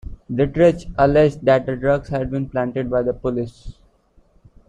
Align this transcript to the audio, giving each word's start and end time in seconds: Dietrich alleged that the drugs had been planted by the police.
Dietrich 0.33 0.87
alleged 0.97 1.45
that 1.45 1.67
the 1.67 1.75
drugs 1.75 2.09
had 2.09 2.31
been 2.31 2.49
planted 2.49 2.89
by 2.89 3.03
the 3.03 3.13
police. 3.13 3.73